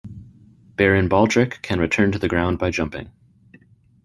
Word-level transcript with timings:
Baron 0.77 1.07
Baldric 1.09 1.61
can 1.61 1.77
return 1.79 2.11
to 2.11 2.17
the 2.17 2.27
ground 2.27 2.57
by 2.57 2.71
jumping. 2.71 3.11